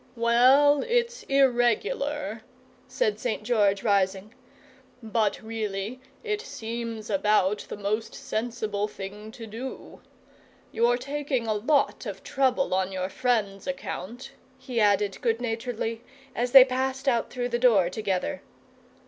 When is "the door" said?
17.49-17.87